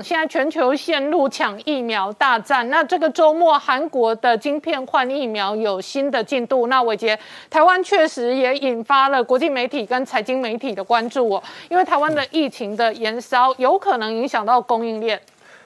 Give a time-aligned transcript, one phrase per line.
[0.00, 2.66] 现在全球陷入抢疫苗大战。
[2.70, 6.68] 那这个周末，韩国的晶片换疫苗有新的进度。
[6.68, 7.18] 那伟杰，
[7.50, 15.20] 台湾确实也引发了国际媒体跟财经媒体的关注哦，因为台湾的疫情的延烧有可能影响到供应链。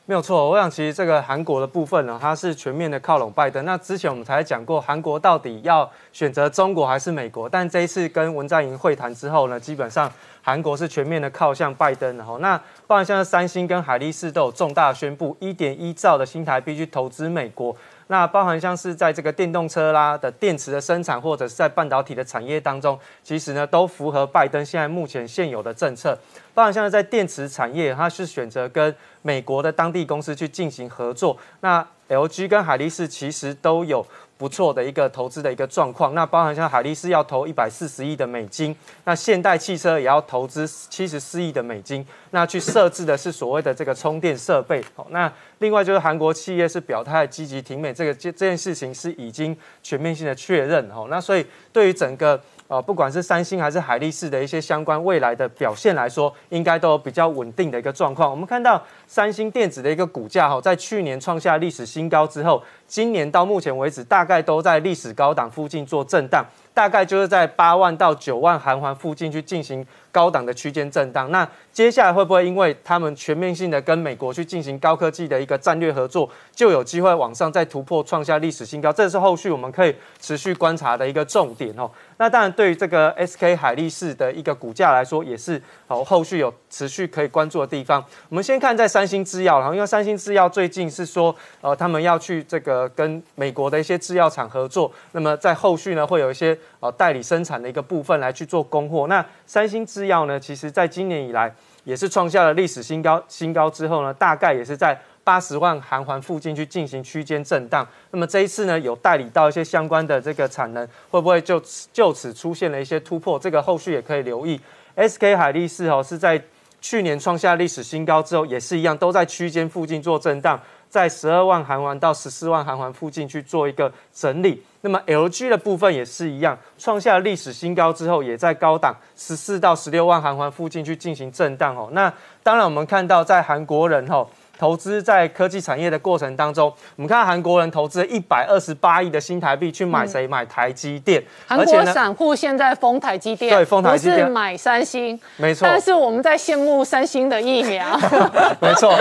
[0.08, 3.64] 没有错，我想其实这个韩国的部分呢，它是全面的靠拢拜登。
[3.64, 7.48] 那之前我们才讲过，韩国到底要选择中国还是美国？
[7.48, 10.08] 但这一次跟文在寅会谈之后呢，基本上
[10.40, 12.16] 韩国是全面的靠向拜登。
[12.16, 12.56] 然后，那
[12.86, 17.76] 包含像三星跟海力士都有重大宣布，一点一兆的新台币去投资美国。
[18.08, 26.16] 那包含像是在这个电动车啦的电池的生产，或者是在半导体的产业当中，其实呢都符合拜登现在目前现有的政策。
[26.54, 31.36] 包含像是在电池产业，它是选择跟美国的当地公司去进行合作。
[31.60, 34.06] 那 LG 跟海力士其实都有。
[34.38, 44.84] 不错的一个投资的一个状况，那包含像海力士要投一百四十亿的美金，那现代汽车也要投资七十四亿的美金，那去设置的是所谓的这个充电设备。
[44.94, 50.90] 好，那另外就是韩国企业是表态积极停美，这个这这件事情是已经全面性的确认。
[50.90, 52.40] 好，那所以对于整个。
[52.68, 58.30] 呃，不管是三星还是海力士的一些相关未来的表现来说，应该都有比较稳定的一个状况。
[58.30, 66.44] 我们看到三星电子的一个股价哈，在去年创下历史新高之后，今年到目前为止，大概都在历史高档附近做震荡。
[66.76, 69.82] 大概就是在八万到九万韩环附近去进行
[70.12, 71.30] 高档的区间震荡。
[71.30, 78.92] 那接下来会不会因为他们全面性的跟美国去进行高科技的一个战略合作，就有机会往上再突破创下历史新高？
[78.92, 81.90] 这是后续我们可以持续观察的一个重点哦。
[82.18, 88.04] 那当然，对于这个 SK 海力士的一个股价来说，也是好后续有持续可以关注的地方。
[88.28, 96.54] 我们先看在三星制药，然后因为三星制药最近是说，呃，他们要去这个跟美国的一些制药厂合作，那么在后续呢，会有一些。
[96.80, 99.06] 呃，代理生产的一个部分来去做供货。
[99.06, 107.86] 那三星制药呢，其实在今年以来也是创下了历史新高，新高之后呢，大概也是在八十万韩环附近去进行区间震荡。
[108.10, 113.38] 那么这一次呢，有代理到一些相关的这个产能，会不会就此就此出现了一些突破？
[113.38, 114.60] 这个后续也可以留意。
[114.96, 116.40] SK 海力士哦，是在
[116.80, 120.60] 去年创下历史新高之后，也是一样，都在区间附近做震荡。
[120.88, 131.88] 在十二万韩环到十四万韩环附近去做一个整理，那么 LG 的部分也是一样，创下历史新高之后，也在高档十四到十六万韩环附近去进行震荡哦。
[131.92, 134.26] 那当然，我们看到在韩国人哦。
[134.58, 140.26] 投资在科技产业的过程当中，我们看韩国人投资一百二十八亿的新台币去买谁？
[140.26, 141.22] 买台积电。
[141.46, 145.66] 韩国散户现在封台积电，对，封台积电买三星，没错。
[145.68, 147.98] 但是我们在羡慕三星的疫苗，
[148.60, 148.94] 没错，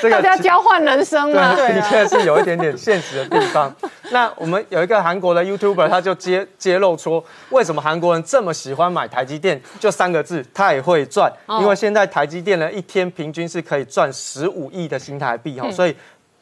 [0.00, 3.74] 这个 大家交换人生嘛，的确是有一点点现实的地方。
[4.12, 11.32] 那我们有一个韩国的 YouTuber，他就揭揭露出为什么韩国人这么喜欢买台积电，就三个字，太会赚。
[11.60, 15.96] 因为现在台积电呢，一天平均是可以赚十五亿的新台币哈，所以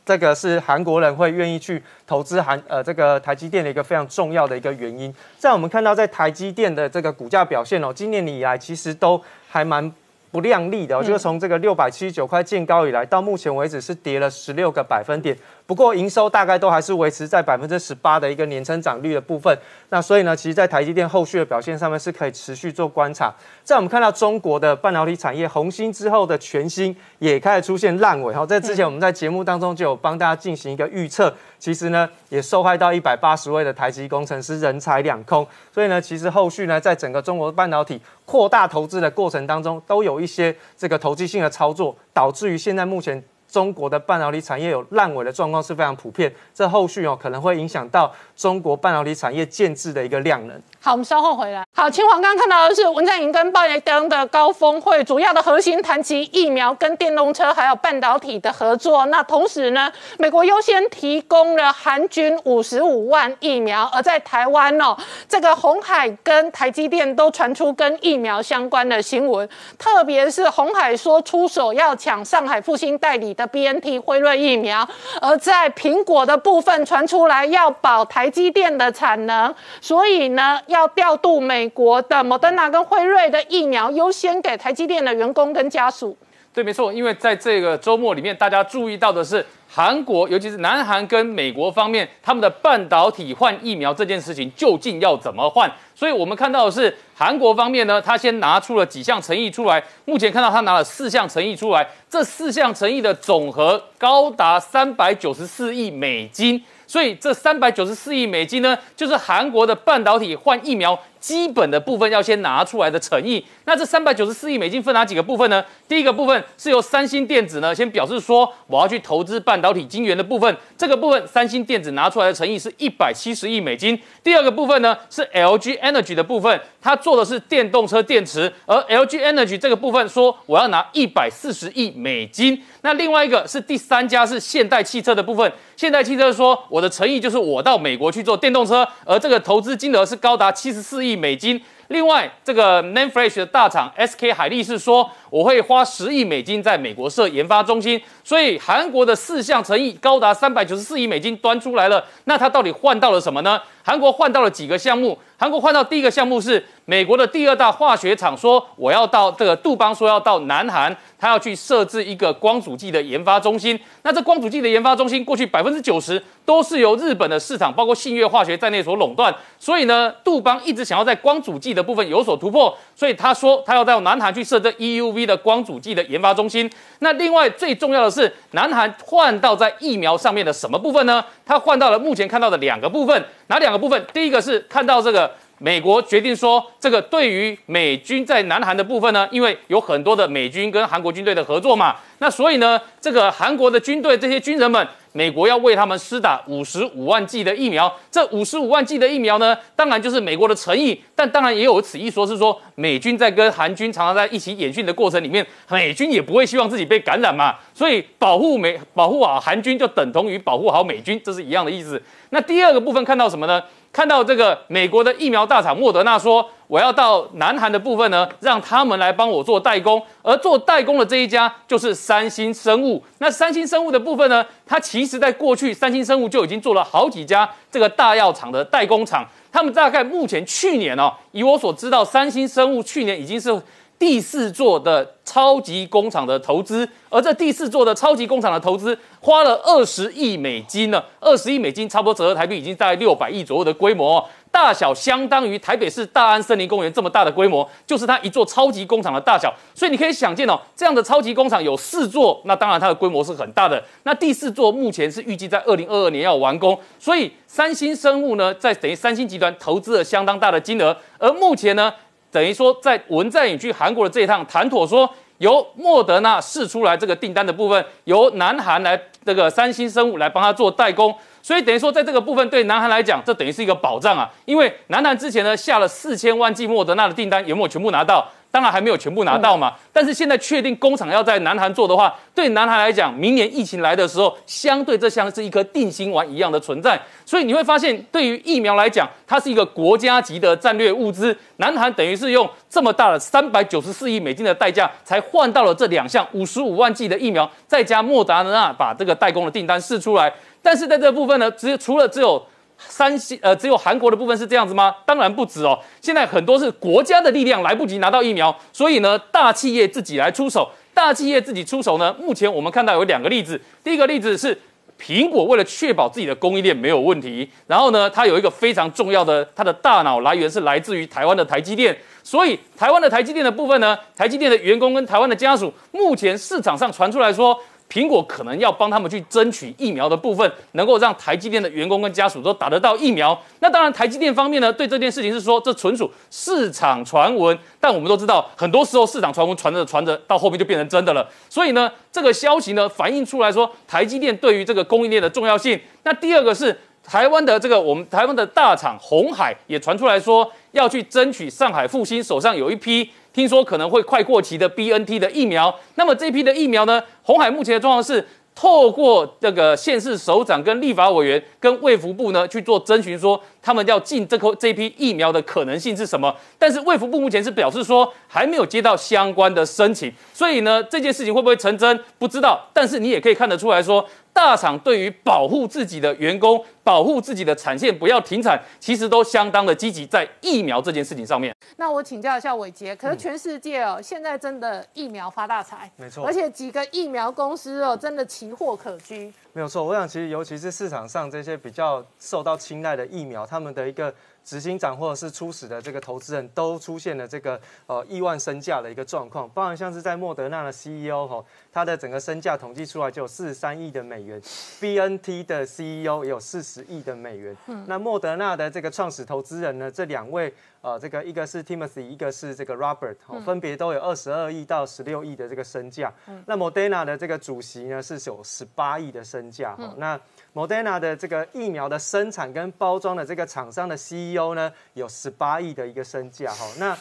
[0.05, 5.15] 这个是韩国人会愿意去投资韩呃这个台积电的一个非常重要的一个原因。
[5.39, 9.93] 在我们看到在台积电的这个股价表现哦，今年以来其实都还蛮。
[10.31, 15.35] 不亮丽的，我觉得从这个六百七十九块见高以来，到目前为止是跌了十六个百分点。
[15.69, 19.55] 不过营收大概都还是维持在百分之十八的一个年增长率的部分。
[19.91, 23.31] 那所以呢，其实，在台积电后续的表现上面是可以持续做观察。
[23.63, 28.33] 在我们看到中国的半导体产业红星之后的全新也开始出现烂尾。
[28.33, 35.47] 哈，在之前我们在节目当中就有帮大家进行一个预测，其实呢也受害到一百八十位的台积工程师人财两空。
[35.71, 43.23] 所以呢，其实后续呢，在整个中国半导体扩大投资的过程当中，都有一些这个投机性的操作，导致于现在目前。
[43.51, 50.61] 中国的半导体产业有烂尾的状况是非常普遍，这后续哦可能会影响到中国半导体产业建制的一个量能。
[50.81, 51.65] 好，我们稍后回来。
[51.75, 59.07] 好，清黄刚刚看到的是文在寅跟拜登的高峰会，主要的核心谈及疫苗、跟电动车还有半导体的合作。
[59.07, 64.95] 那同时呢，美国优先提供了韩军五十五万疫苗，而在台湾哦，
[65.27, 69.49] 这个红海跟台积电都传出跟疫苗相关的新闻，
[69.79, 73.35] 特别是红海说出手要抢上海复兴代理。
[73.39, 74.87] 的 BNT 辉瑞疫苗，
[75.23, 86.17] 而在苹果的部分传出来要保台积电的产能，所以呢要调度美国的莫德纳跟辉瑞的疫苗优先给台积电的员工跟家属。
[86.59, 89.47] 对，没错，因为在这个周末里面，大家注意到的是。
[89.71, 95.71] 韩国，尤其是南韩跟美国方面，他们的半导体换疫苗这件事情究竟要怎么换？
[95.95, 99.85] 所以我们看到的是韩国方面呢，他先拿出了几项诚意出来。
[100.07, 106.65] 目前看到他拿了四项诚意出来，这四项诚意的总和高达三百九十四亿美金。
[106.87, 113.45] 所以这三百九十四亿美金呢，就是韩国的半导体换疫苗基本的部分要先拿出来的诚意。
[113.65, 115.65] 那这三百九十四亿美金分哪几个部分呢？
[115.87, 123.99] 第一个部分是由三星电子呢先表示说我要去投资半导体晶圆的部分，这个部分三星电子拿出来的诚意是一百七十亿美金。
[124.23, 132.63] 第二个部分呢是 LG Energy 的部分，它做的是电动车电池，而 LG Energy 这个部分说我要拿一百四十亿美金。
[132.83, 141.61] 那另外一个是第三家是现代汽车的部分，现代汽车说我的诚意就是我到美国去做电动车，而这个投资金额是高达七十四亿亿美金。
[141.89, 147.99] 另外，这个 n a n f r e s h 的大厂 SK 海力士说，我会花十亿美金在美国设研发中心。
[148.23, 152.05] 所以韩国的四项诚意高达三百九十四亿美金端出来了。
[152.25, 153.59] 那它到底换到了什么呢？
[153.83, 155.19] 韩国换到了几个项目？
[155.41, 163.79] 韩国换到第一个项目是美国的第二大化学厂说，我要到这个杜邦说要到南韩，他要去设置一个光阻剂的研发中心。
[164.03, 169.33] 那这光阻剂的研发中心过去百分之九十都是由日本的市场，包括信越化学在内所垄断。
[169.61, 176.69] 所以呢，杜邦一直想要在光阻剂的部分有所突破，所以他说他要到南韩去设置 EUV 的光阻剂的研发中心。
[176.99, 181.25] 那另外最重要的是，南韩换到在疫苗上面的什么部分呢？
[181.47, 184.05] 他换到了目前看到的两个部分，哪两个部分？
[184.13, 185.28] 第一个是看到这个。
[185.59, 197.93] 美国决定说，这个对于美军在南韩的部分呢，因为有很多的美军跟韩国军队的合作嘛，那所以呢，这个韩国的军队这些军人们，美国要为他们施打五十五万剂的疫苗。
[198.11, 212.01] 这五十五万剂的疫苗呢，当然就是美国的诚意，但当然也有此一说，是说美军在跟韩军常常在一起演训的过程里面，美军也不会希望自己被感染嘛，所以保护美保护好韩军就等同于保护好美军，这是一样的意思。
[212.31, 213.61] 那第二个部分看到什么呢？
[213.93, 223.03] 看到这个美国的疫苗大厂莫德纳说，我要到南韩的部分呢，让他们来帮我做代工，而做代工的这一家就是三星生物。
[223.19, 233.61] 那三星生物的部分呢，它其实在过去三星生物就已经做了好几家这个大药厂的代工厂，他们大概目前去年哦，以我所知道，三星生物去年已经是。
[233.99, 244.25] 第四座的超级工厂的投资，而这第四座的超级工厂的投资花了二十亿美金呢，二十亿美金差不多折合台币已经在六百亿左右的规模。
[244.51, 249.53] 大小相当于台北市大安森林公园这么大的规模，就是它一座超级工厂的大小。
[249.75, 253.83] 所以你可以想见哦，这样的超级工厂有四座，那当然它的规模是很大的。
[254.05, 256.77] 那第四座目前是预计在二零二二年要完工。
[256.99, 261.93] 所以三星生物呢，在等于三星集团投资了相当大的金额，而目前呢，
[262.31, 265.09] 等于说在文在寅去韩国的这一趟谈妥说，
[265.39, 271.15] 由莫德纳试出来这个订单的部分，由南韩来这个三星生物来帮他做代工。
[271.41, 278.29] 所以等于说，在这个部分对南韩来讲，这等于是一个保障啊，因为南韩之前呢下了四千万剂莫德纳的订单，有没有全部拿到？
[278.51, 279.75] 当然还没有全部拿到嘛。
[279.93, 287.01] 但是现在确定工厂要在南韩做的话，对南韩来讲，明年疫情来的时候，相对这像是一颗定心丸一样的存在。
[287.27, 291.37] 所以你会发现，对于疫苗来讲，它是一个国家级的战略物资。
[291.57, 300.33] 南韩等于是用这么大的三百九十四亿美金的代价，才换到了这两项五十五万剂的疫苗，再加莫达纳把这个代工的订单试出来。
[300.63, 302.45] 但是在这部分呢，只除了只有
[302.79, 304.95] 三星呃，只有韩国的部分是这样子吗？
[305.05, 305.79] 当然不止哦。
[306.01, 310.71] 现在很多是国家的力量来不及拿到疫苗，所以呢，大企业自己来出手。
[310.95, 313.61] 大企业自己出手呢，目前我们看到有两个例子。
[313.83, 314.57] 第一个例子是
[315.01, 321.97] 苹果为了确保自己的供应链没有问题，然后呢，它有一个非常重要的，它的大脑来源是来自于台湾的台积电。
[322.23, 327.59] 所以台湾的台积电的部分呢，台积电的员工跟台湾的家属，目前市场上传出来说。
[327.91, 333.41] 苹果可能要帮他们去争取疫苗的部分，能够让台积电的员工跟家属都打得到疫苗。
[333.61, 337.59] 那当然，台积电方面呢，对这件事情是说这纯属市场传闻。
[337.81, 341.27] 但我们都知道，很多时候市场传闻传着传着，到后面就变成真的了。
[341.49, 345.81] 所以呢，这个消息呢，反映出来说台积电对于这个供应链的重要性。
[346.03, 353.11] 那第二个是台湾的这个我们台湾的大厂红海也传出来说要去争取上海复兴手上有一批。
[353.31, 357.01] 听说可能会快过期的 B N T 的疫苗，那么这批的疫苗呢？
[357.23, 366.35] 红海目前的状况是透过这个县市首长跟立法委员跟卫福部呢去做征询，说他们要进这颗这批疫苗的可能性是什么？
[366.59, 372.69] 但是卫福部目前是表示说还没有接到相关的申请，所以呢这件事情会不会成真不知道。
[372.73, 374.05] 但是你也可以看得出来说。
[374.39, 381.53] 大厂对于保护自己的员工、保护自己的产线不要停产，其实都相当的积极在疫苗这件事情上面。
[381.77, 389.33] 那我请教一下伟杰，可是全世界哦，现在真的疫苗发大财，没错，而且几个疫苗公司哦，真的奇货可居。
[389.53, 394.15] 没有错，我想其实尤其是市场上这些比较受到青睐的疫苗，他们的一个。
[394.45, 401.45] 执行长或者是初始的这个投资人都出现了这个呃亿万身价的一个状况，包含像是在莫德纳的 CEO 哈，
[401.79, 404.41] 他的整个身价统计出来就有四十三亿的美元
[404.81, 407.57] ，BNT 的 CEO 也有四十亿的美元。
[407.69, 416.13] 嗯那莫德纳的这个创始投资人呢，这两位呃，这个一个是 Timothy，一个是这个 Robert，分别都有二十二亿到十六亿的这个身价。
[416.47, 419.77] 那 Moderna 的这个主席呢是有十八亿的身价。
[419.99, 420.21] 那
[420.53, 426.53] Moderna 的这个疫苗的生产跟包装的这个厂商的 CEO 呢，有十八亿的一个身价。
[426.53, 426.99] 哈，那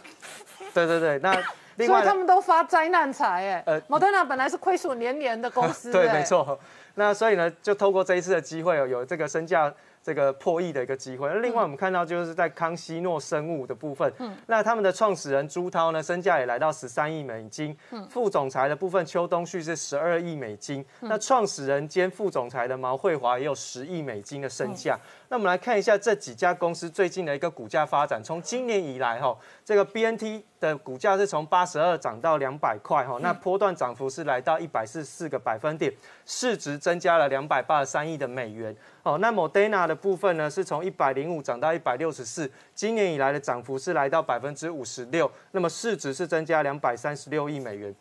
[0.75, 1.35] 对对对，那
[1.77, 3.63] 另外他们都发灾难财哎。
[3.65, 5.91] 呃，Moderna 本来是亏损连连的公司。
[5.91, 6.59] 对，没错。
[6.97, 9.73] 那所以呢，就透过这一次的机会，有这个身价。
[10.03, 11.27] 这个破亿的一个机会。
[11.27, 17.77] 那另外我们看到就是在康希诺生物的部分，嗯，那他们的创始人朱涛呢，身价也来到十三亿美金。
[17.91, 20.85] 嗯，副总裁的部分邱东旭是十二亿美金。
[21.01, 24.97] 那创始人兼副总裁的毛慧华也有十亿美金的身价。
[25.27, 28.23] 那我们来看一下这几家公司最近的一个股价发展。
[28.23, 35.93] 从今年以来，哈，这个 BNT 的股价是从八十二涨到两百块，哈，那波段涨幅是来到一百四十四个百分点，
[36.25, 38.73] 市值增加了两百八十三亿的美元。
[39.03, 47.93] 哦，那 Moderna 的部分呢，是从一百零五涨到一百六十四，今年以来的涨幅是来到百分之五十六，那么市值是增加两百三十六亿美元。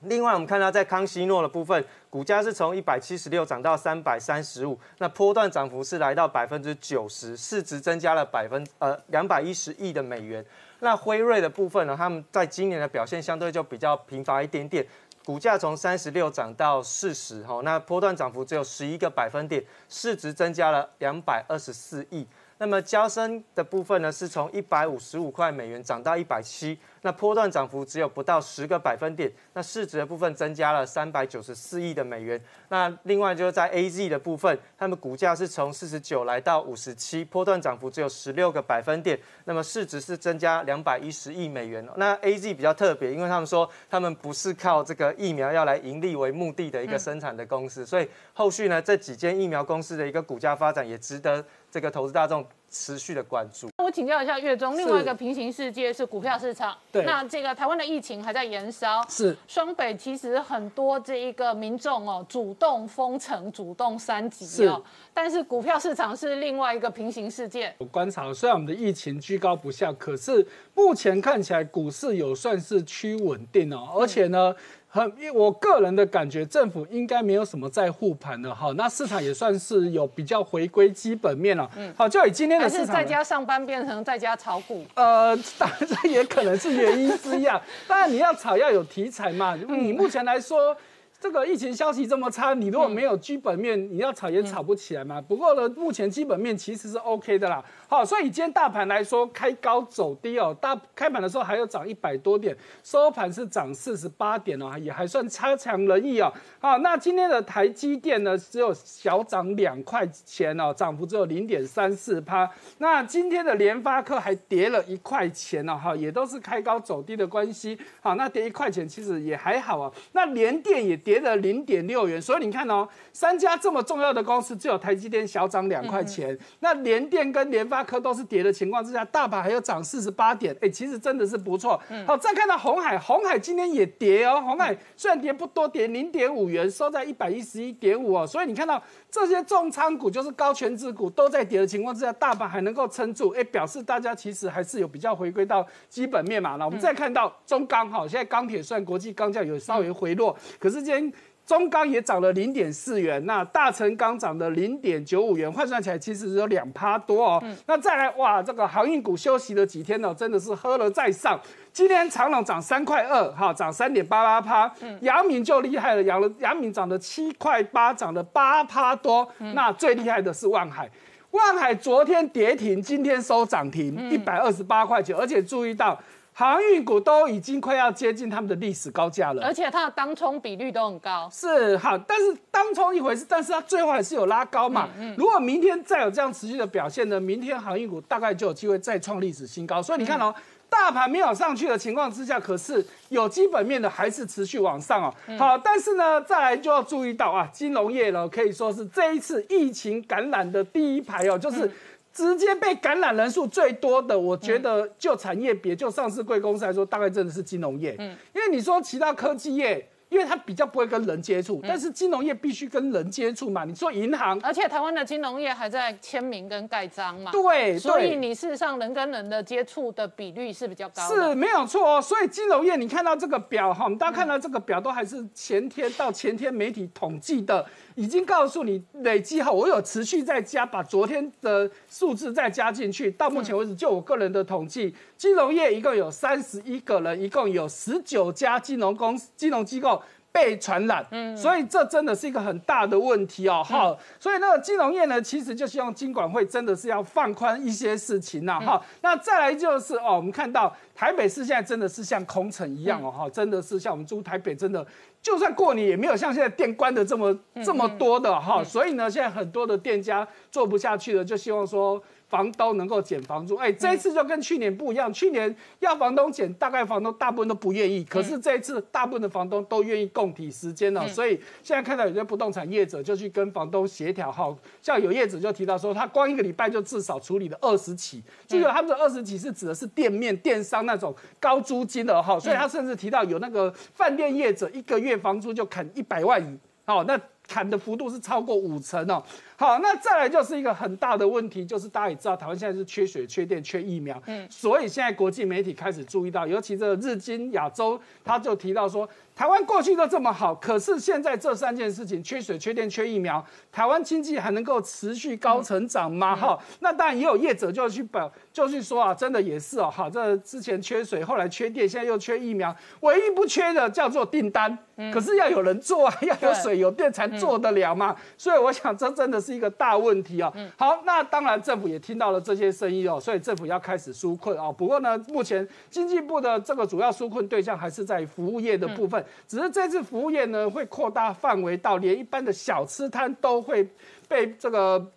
[0.00, 10.44] 另外，我们看到在康希诺的部分，股价是从一百七十六涨到三百三十五，那波段涨幅是来到百分之九十，市值增加了百分呃两百一十亿的美元。
[10.80, 14.84] 那辉瑞的部分呢，他们在今年的表现相对就比较平乏一点点。
[15.24, 22.26] 股价从三十六涨到四十，哈，那波段涨幅只有十一个百分点，市值增加了两百二十四亿。
[22.62, 26.78] 那么交生的部分呢，是从一百五十五块美元涨到一百七。
[27.00, 32.40] 那波段涨幅只有不到十个百分点，那市值的部分增加了三百九十四亿的美元。
[32.68, 41.84] 那另外就是在 A Z 的部分，他们股价是从四十九来到五十七，波段涨幅只有十六个百分点，那么市值是增加两百一十亿美元。
[41.96, 52.46] 那 A Z 比较特别，因为他们说他们不是靠这个疫苗要来盈利为目的的一个生产的公司，所以后续呢这几间疫苗公司的一个股价发展也值得这个投资大众。
[52.74, 53.68] 持续的关注。
[53.76, 56.74] 那我请教一下月中，另外一个平行世界是股票市场。
[56.90, 57.04] 对。
[57.04, 59.06] 那这个台湾的疫情还在延烧。
[59.10, 59.36] 是。
[59.46, 64.82] 双北其实很多这一个民众哦，主动封城、主动三级哦。
[65.12, 67.74] 但是股票市场是另外一个平行世界。
[67.76, 74.56] 我观察，虽然我们的疫情居高不下，可是目前看起来股市有算是趋稳定哦，而且呢。
[74.94, 81.66] 很，因为我个人的感觉，政府应该没有什么在护盘的哈，那市场也算是有比较回归基本面了。
[81.78, 84.84] 嗯，好，就以今天的市场，在家上班变成在家炒股。
[84.92, 87.58] 呃， 当然这也可能是原因之一啊。
[87.88, 89.56] 当然你要炒要有题材嘛。
[89.56, 90.76] 你目前来说。
[91.22, 95.20] 这个疫情消息这么差，你如果没有基本面，你要炒也炒不起来嘛。
[95.20, 97.64] 不过呢，目前基本面其实是 OK 的啦。
[97.86, 100.52] 好，所以今天大盘来说，开高走低哦。
[100.60, 106.32] 大开盘的时候还要涨一百多点，收盘是涨四十八点哦，也还算差强人意哦。
[106.58, 112.50] 好，那今天的台积电呢，只有小涨两块钱哦，涨幅只有零点三四趴。
[112.78, 117.78] 那今天的联发科还跌了一块钱哦，哈，也都是开高走低的关系。
[118.00, 119.92] 好，那跌一块钱其实也还好啊。
[120.10, 121.11] 那联电也跌。
[121.12, 126.36] 跌了零点六元，所以你看哦，三家这么重要的公司，只有台积电小涨两块钱。
[126.60, 131.78] 那联电跟联发科都是跌的情况之下，大盘还要涨四十八点，哎，其实真的是不错。
[132.06, 138.26] 好，再看到红海，红海今天也跌哦，红海虽然跌不多，跌零点五元，收在一百一十一点五哦。
[138.26, 146.56] 所以你看到这些重仓股，就是高权值股都在跌的情况之下，大盘还能够撑住，哎，表示大家其实还是有比较回归到基本面嘛。
[146.56, 151.01] 那我们再看到中钢，哈，现在钢铁虽然国际钢价有稍微回落，可是今天。
[151.44, 157.42] 中钢也涨了零点四元，那大成钢涨了零点九五元，换算起来其实只有两趴多哦。
[157.66, 161.38] 那再来哇，这个航运股休息了几天呢，真的是喝了再上。
[161.72, 164.72] 今天长隆涨三块二，哈，涨三点八八趴。
[165.00, 169.28] 阳明就厉害了，阳了阳明涨了七块八，涨了八趴多。
[169.38, 170.88] 那最厉害的是万海，
[171.32, 176.00] 万海昨天跌停，今天收涨停，一百二十八块钱，而且注意到。
[176.34, 181.28] 航运股都已经快要接近他们的历史高价了，而且它的当冲比率都很高。
[181.30, 184.88] 是好，但是当冲一回事，但是它最后还是有拉高嘛。
[185.18, 189.82] 如果明天再有这样持续的表现呢，明天航运股大概就有机会再创历史新高。
[189.82, 190.34] 所以你看哦，
[190.70, 195.14] 大盘没有上去的情况之下，可是有基本面的还是持续往上哦。
[195.38, 201.70] 好，但是呢，再来就要注意到啊，金融业呢可以说是这一次疫情感染的第一排哦，就是。
[202.12, 207.96] 直接被感染人数最多的，我觉得就产业别就上市贵公司来说，大概真的是金融业。
[207.98, 209.88] 嗯，因为你说其他科技业。
[210.12, 213.64] 因为它比较不会跟人接触，但是金融业必须跟人接触嘛。
[213.64, 221.14] 你说银行，而且台湾的金融业还在签名跟盖章嘛，对，所以你事实上人跟人的接触的比率是比较高的。
[221.16, 240.02] 是没有错哦，所以金融业你看到这个表哈，我们大家看到这个表都还是前天到前天媒体统计的，已经告诉你累计哈，我有持续在加，把昨天的数字再加进去，到目前为止就我个人的统计，金融业一共有三十一个人，一共有十九家金融公司、金融机构。
[240.34, 254.82] 被传染，嗯，所以这真的是一个很大的问题哦，哈、所以那个金融业呢，其实就希望金管会真的是要放宽一些事情呐、哈、那再来就是哦，我们看到台北市现在真的是像空城一样哦，哈、真的是像我们住台北，真的
[255.22, 262.02] 就算过年也没有像现在店关的这么这么多的哈、所以呢，现在很多的店家做不下去了，就希望说。
[262.32, 265.12] 房东能够减房租，哎，这一次就跟去年不一样。
[265.12, 271.06] 去年要房东减，大概房东大部分都不愿意，可是这一次大部分的房东都愿意供体时间了。
[271.06, 287.20] 所以现在看到有些不动产业者就去跟房东协调，好，像有业者就提到说，他光一个礼拜就至少处理了二十起，这个他们的二十起是指的是店面电商那种高租金的哈，所以他甚至提到有那个饭店业者一个月房租就砍一百万以，哦，那
[287.52, 289.22] 砍的幅度是超过五成哦。
[289.56, 306.36] 好，那再来就是一个很大的问题，就是大家也知道，台湾现在是缺水、缺电、缺疫苗，嗯，所以现在国际媒体开始注意到，尤其这个日经亚洲，他就提到说，台湾过去都这么好，可是现在这三件事情——缺水、缺电、缺疫苗，台湾经济还能够持续高成长吗？
[306.36, 314.76] 哈、那当然也有业者就去表，就去说啊，真的也是哦，哈，这之前缺水，后来缺电，现在又缺疫苗，唯一不缺的叫做订单，
[315.12, 320.52] 可是要有人做啊，要有水有电才做得了嘛，所以我想这真的是一个大问题哦。
[320.76, 324.70] 好，那当然政府也听到了这些声音哦，所以政府要开始纾困哦。
[324.70, 333.88] 不过呢，目前经济部的这个主要纾困对象还是在服务业的部分，只是这次服务业呢会扩大范围到连一般的小吃摊都会
[334.28, 335.10] 被这个。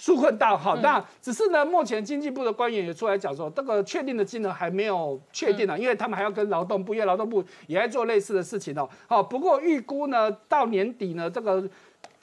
[0.00, 8.88] 纾困到好，那只是呢，目前经济部的官员也出来讲说，这个确定的金额还没有确定啊，因为他们还要跟劳动部，因为劳动部也在做类似的事情哦。
[9.08, 11.68] 好，不过预估呢，到年底呢，这个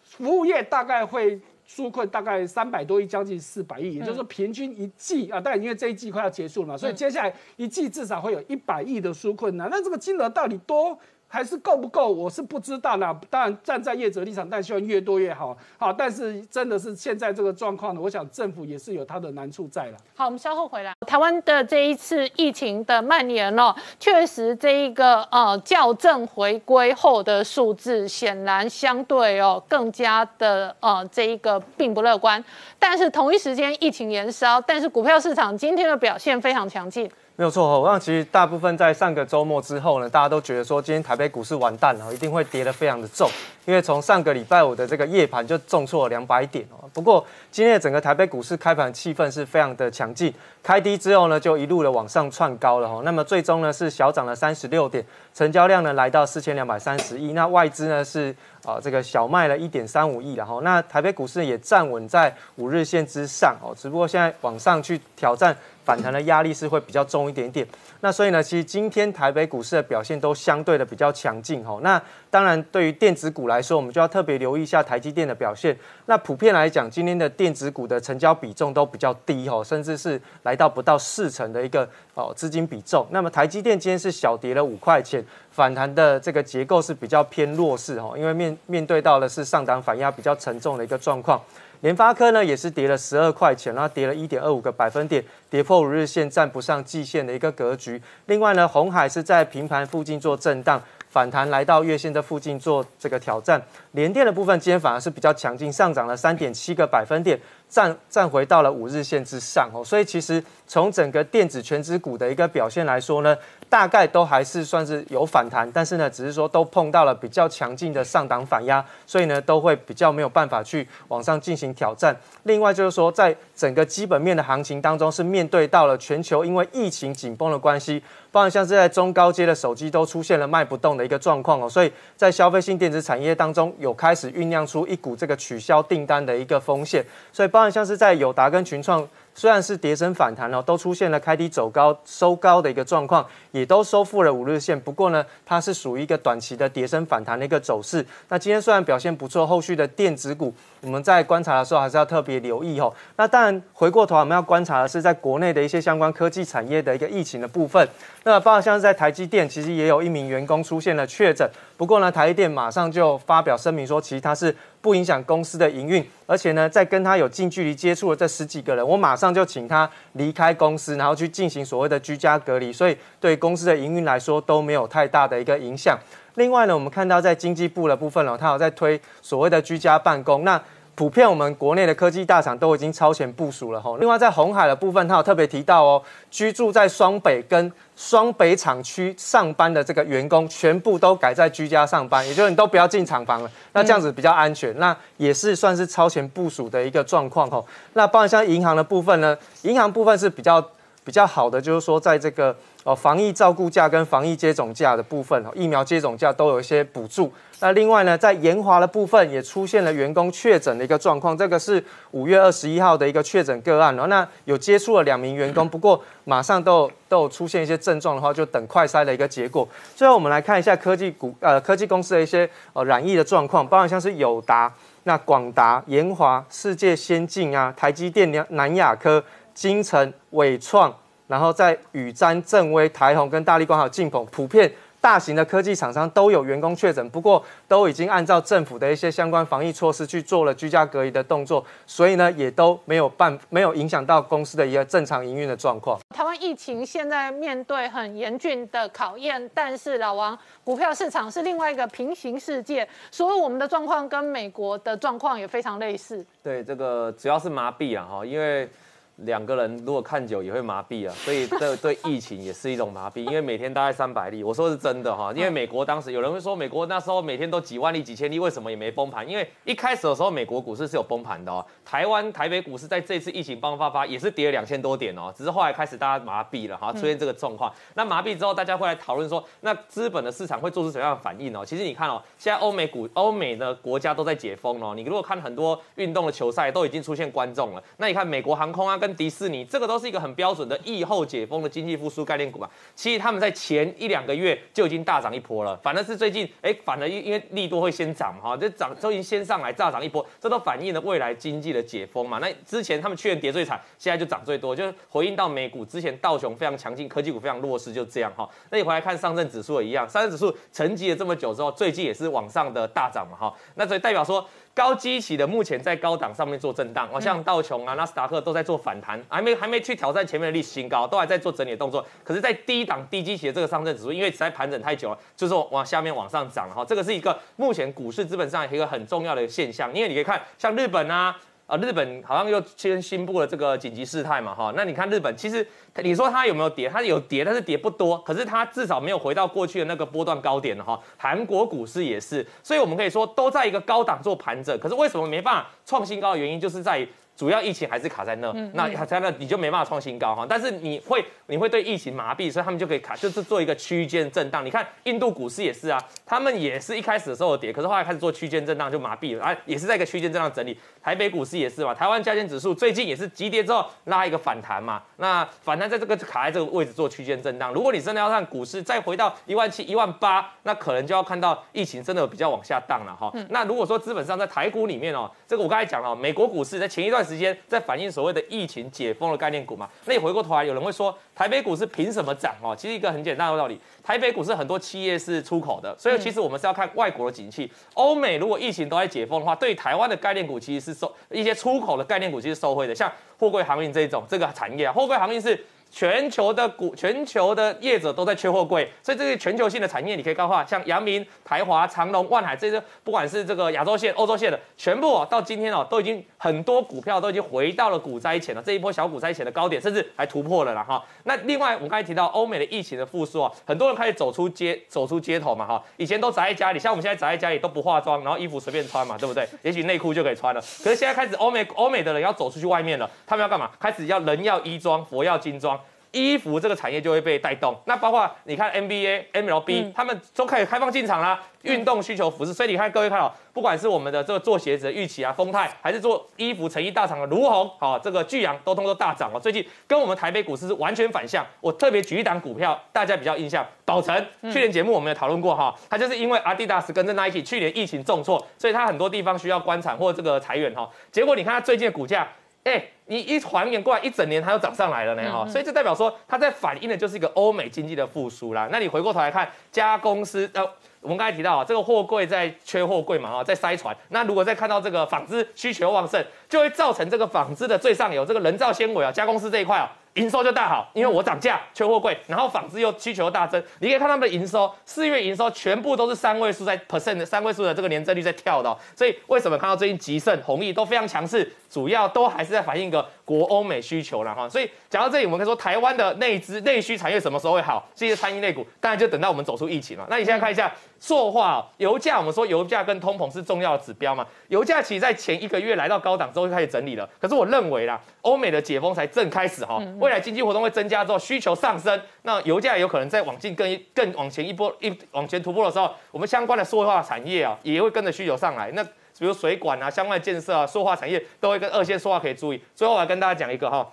[0.04, 9.68] 服务业大概会纾困大概三百多亿，将近四百亿，也就是说平均一季啊，当然因为这一季快要结束了嘛，所以接下来一季至少会有一百亿的纾困呢。
[9.70, 10.98] 那这个金额到底多？
[11.28, 12.08] 还是够不够？
[12.08, 13.14] 我是不知道啦。
[13.30, 15.58] 当然，站在业者立场，但希望越多越好。
[15.78, 19.98] 好，但是真的是现在这个状况呢，我想政府也是有它的难处在了。
[20.16, 20.94] 好，我们稍后回来。
[21.06, 32.42] 台湾的这一次疫情的蔓延哦，确实这一个呃校正回归后的数字，显然相对哦更加的呃这一个并不乐观。
[32.80, 37.12] 但是同一时间疫情延烧，但是股票市场今天的表现非常强劲。
[37.38, 43.30] 没有错，我想其实大部分在上个周末之后呢，大家都觉得说今天台北股市完蛋了，一定会跌得非常的重，
[43.66, 46.90] 因为从上个礼拜五的这个夜盘就重挫了两百点哦。
[46.94, 53.02] 不过今天的整个台北股市开盘气氛是非常的强劲，开低之后呢就一路的往上窜高了哈。
[53.04, 58.34] 那么最终呢是小涨了三十六点，成交量呢来到四千两百三十亿，那外资呢是
[58.66, 65.56] 啊这个小卖了一点三五亿然后那台北股市也站稳在五日线之上哦，只不过现在往上去挑战。
[65.86, 67.64] 反弹的压力是会比较重一点点。
[68.00, 71.80] 那所以呢，其实今天台北股市的表现都相对的比较强劲哈。
[71.84, 72.02] 那
[72.32, 75.78] 当然，对于电子股来说，我们就要特别留意一下台积电的表现。
[76.08, 83.06] 那普遍来讲，今天的电子股的成交比重都比较低哈，甚至是来到不到四成的一个哦资金比重。
[83.12, 91.42] 那么台积电今天是小跌了五块钱，反弹的这个结构是比较偏弱势哈，因为面面对到的是上档反压比较沉重的一个状况。
[91.82, 98.02] 联发科呢也是跌了十二块钱，然后跌了一点二五个百分点，跌破五日线，站不上季线的一个格局。
[98.26, 103.62] 另外呢，红海是在平盘附近做震荡，反弹来到月线的附近做这个挑战。
[103.92, 107.40] 联电的部分今天反而是比较强劲，上涨了三点七个百分点，
[107.76, 109.84] 站站回到了五日线之上哦。
[109.84, 113.36] 所以其实从整个电子全指股的一个表现来说呢，
[113.70, 122.16] 大概都还是算是有反弹，但是呢，只是说都碰到了比较强劲的上档反压，所以呢，都会比较没有办法去往上进行挑战。
[122.44, 139.08] 另外就是说，在整个基本面的行情当中，是面对到了全球因为疫情紧绷的关系，包含像是在中高阶的手机都出现了卖不动的一个状况哦，所以在消费性电子产业当中有开始酝酿出一股这个取消订单的一个风险，所以包含像是在友达跟群创。
[139.38, 144.80] 虽然是跌升反弹哦，都出现了开低走高、收高的一个状况，也都收复了五日线。
[144.80, 148.06] 不过呢，它是属于一个短期的跌升反弹的一个走势。
[148.30, 152.94] 那今天虽然表现不错，后续的电子股我们在观察的时候还是要特别留意哦。
[153.18, 157.86] 那当然，回过头我们要观察的是在国内的一些相关科技产业的一个疫情的部分。
[158.24, 161.46] 那包括像是在台积电，其实也有一名员工出现了确诊，
[161.78, 175.98] 不过呢，台积电马上就发表声明说，其实它是不影响公司的营运，而且呢，在跟他有近距离接触的这十几个人，我马上就请他离开公司，然后去进行所谓的居家隔离，所以对公司的营运来说都没有太大的一个影响。
[176.36, 180.62] 另外呢，我们看到在经济部的部分哦，它有在推所谓的居家办公，那。
[180.96, 183.98] 普遍我们国内的科技大厂都已经超前部署了哈。
[184.00, 193.52] 另外在红海的部分，它有特别提到哦，居住在双北跟双北厂区上班的这个员工，全部都改在居家上班，也就是你都不要进厂房了。
[193.74, 197.64] 那这样子比较安全，那也是算是超前部署的一个状况哈。
[197.94, 200.66] 那包括像银行的部分呢，银行部分是比较
[201.04, 202.56] 比较好的，就是说在这个。
[202.86, 207.34] 哦，防疫照顾价跟防疫接种价的部分，疫苗接种价都有一些补助。
[207.60, 214.00] 那另外呢，在延华的部分也出现了员工确诊的一个状况，这个是五月二十一号的一个确诊个案。
[214.00, 219.68] 哦，那有接触了两名员工，不过马上都都有出现一些症状的话，就等快筛的一个结果。
[219.96, 224.72] 最后我们来看一下科技股呃科技公司的一些呃染疫的状况，包括像是友达、
[225.06, 229.24] 那广达、延华、世界先进啊、台积电、南南亚科、
[229.56, 230.94] 金城、伟创。
[231.28, 246.00] 然后在宇瞻、正威、台宏跟大力光还有晋鹏，普遍大型的科技厂商都有员工确诊，不过都已经按照政府的一些相关防疫措施去做了居家隔离的动作，所以呢也都没有办没有影响到公司的一个正常营运的状况。
[246.16, 256.26] 台湾疫情现在面对很严峻的考验，但是老王股票市场是另外一个平行世界，所以我们的状况跟美国的状况也非常类似。
[256.44, 258.68] 对，这个主要是麻痹啊，哈，因为。
[259.18, 269.28] 两个人如果看久也会麻痹啊，所以 这对疫情也是一种麻痹，因为每天大概三百例，我说是真的哈，因为美国当时有人会说美国那时候每天都几万例、几千例，为什么也没崩盘？
[269.28, 277.72] 因为一开始的时候美国股市是有崩盘的哦，台湾台北股市在这次疫情爆发发也是跌了两千多点哦，只是后来开始大家麻痹了哈，出现这个状况。
[277.94, 281.66] 那麻痹之后，大家会来讨论说，那资本的市场会做出什么样的反应哦？
[281.66, 289.86] 其实你看哦，现在欧美股、欧美的国家都在解封哦，你如果看很多运动的球赛都已经出现观众了，那你看美国航空啊跟迪士尼这个。
[289.86, 292.68] 都是一个很标准的疫后解封的经济复苏概念股嘛。
[292.96, 302.40] 其实他们在前一两个月就已经大涨一波了，反而是最近，哎，反而因因为利多会先涨哈，这涨都已经先上来大涨一波，这都反映了未来经济的解封嘛。
[302.40, 308.50] 那之前他们去年跌最惨，现在就涨最多，就是回应到美股之前道琼非常强劲，科技股非常弱势，就这样哈。
[308.72, 313.54] 那你回来看上证指数也一样，上证指数沉寂了这么久之后，最近也是往上的大涨嘛哈。
[313.76, 314.44] 那所以代表说。
[314.76, 322.06] 高基期的目前在高档上面做震荡，哦，像道琼啊、纳斯达克都在做反弹，还没还没去挑战前面的历史新高，都还在做整理的动作。
[322.26, 326.84] 可是，在低档低基期的这个上证指数，因为实在盘整太久了，就是往下面往上涨了哈。
[326.84, 331.40] 这个是一个目前股市资本上一个很重要的现象，因为你可以看像日本啊。
[331.68, 335.68] 啊，日本好像又先宣布了这个紧急事态嘛，哈，那你看日本，其实
[336.04, 336.88] 你说它有没有跌？
[336.88, 341.00] 它有跌，但是跌不多，可是它至少没有回到过去的那个波段高点了，哈。
[341.18, 347.10] 韩国股市也是，所以我们可以说都在一个高档做盘整，可是为什么没办法创新高的原因，就是在于。
[347.36, 350.46] 主要疫情还是卡在那，那卡在那你就没办法创新高哈。
[350.48, 354.66] 但是你会你会对疫情麻痹，所以他们就可以卡，就是做一个区间震荡。
[354.66, 360.78] 你看印度股市也是啊，他们也是一开始的时候跌，可是后来开始做区间震荡就麻痹了啊，也是在一个区间震荡整理。
[361.02, 367.74] 台北股市也是嘛，台湾加权指数最近也是急跌之后拉一个反弹嘛，那反弹在这个卡在这个位置做区间震荡。
[367.74, 373.32] 如果你真的要让股市再回到一万七、一万八，那可能就要看到疫情真的比较往下荡了哈。
[373.50, 382.76] 那如果说资本上在台股里面哦，这个我刚才讲了，美国股市在前一段时间在反映所谓的疫情解封的概念股嘛，那你回过头来，有人会说台北股市凭什么涨哦？
[382.78, 387.72] 其实一个很简单的道理，台北股市很多企业是出口的，所以其实我们是要看外国的景气。
[387.96, 395.66] 欧美如果疫情都在解封的话，对台湾的概念股其实是受一些出口的概念股其实受惠的，像货柜航运这种这个产业啊，货柜航运是。
[395.92, 411.02] 全球的股，全球的业者都在缺货柜，所以这些全球性的产业，你可以告诉他，像阳明、台华、长隆、万海这些，不管是这个亚洲线、欧洲线的，全部哦，到今天哦，都已经很多股票都已经回到了股灾前了，这一波小股灾前的高点，甚至还突破了了哈。
[411.24, 415.82] 那另外，我们刚才提到欧美的疫情的复苏啊，很多人开始走出街，走出街头嘛哈。
[415.96, 419.48] 以前都宅在家里，像我们现在宅在家里都不化妆，然后衣服随便穿嘛，对不对？
[419.62, 420.60] 也许内裤就可以穿了。
[420.84, 423.72] 可是现在开始，欧美欧美的人要走出去外面了，他们要干嘛？
[423.80, 425.80] 开始要人要衣装，佛要金装。
[426.16, 431.44] 衣服这个产业就会被带动，那包括你看 NBA、MLB，他们都可以开放进场啦。
[431.64, 439.40] 运动需求服饰，所以你看各位看哦，不管是我们的这个做鞋子的玉器啊、丰泰，还是做衣服成衣大厂的卢红，好，这个巨阳都通都大涨哦。
[439.40, 441.44] 最近跟我们台北股市是完全反向。
[441.60, 444.16] 我特别举一档股票，大家比较印象，宝成。
[444.44, 450.88] 去年节目我们有讨论过哈，它就是因为阿迪达斯跟着 Nike 去年疫情重挫，所以它很多地方需要关厂或这个裁员哈。
[451.12, 452.28] 结果你看它最近的股价。
[452.66, 458.68] 哎，你一还原过来一整年，它又涨上来了呢哈，所以这代表说它在反映的就是一个欧美经济的复苏啦。
[458.72, 460.64] 那你回过头来看，家公司呃，
[461.02, 463.96] 我们刚才提到啊，这个货柜在缺货柜嘛哈，在塞船。
[464.10, 469.92] 那如果再看到这个纺织需求旺盛，就会造成这个纺织的最上游这个人造纤维啊，加工司这一块啊。
[470.16, 484.48] 营收就大好，因为我涨价，缺货贵，然后纺织又需求大增，你可以看他们的营收，四月营收全部都是三位数在 percent 的三位数的这个年增率在跳的，所以为什么看到最近吉盛、弘毅都非常强势，主要都还是在反映一个国欧美需求了哈。
[484.48, 487.86] 所以讲到这里，我们可以说台湾的内资内需产业什么时候会好？
[487.94, 490.08] 这些餐饮类股，当然就等到我们走出疫情了。
[490.10, 490.74] 那你现在看一下
[491.06, 494.26] 塑化、油价，我们说油价跟通膨是重要的指标嘛？
[494.48, 500.86] 油价其实在前一个月来到高档之后就开始整理了，可是我认为啦，欧美的解封才正开始哈，未来经济活动会增。
[500.86, 508.70] 加之后需求上升，那油价有可能再往进更更往前一波一往前突破的时候，我们相关的塑化产业啊也会跟着需求上来。
[508.74, 512.62] 那比如水管啊、相关的建设啊、塑化产业都会跟二线塑化可以注意。
[512.76, 513.88] 最后我来跟大家讲一个哈，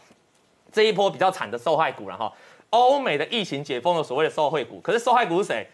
[0.70, 2.31] 这一波比较惨的受害股了哈，
[2.68, 5.66] 欧美的疫情解封的所谓的受害股，可是受害股是谁？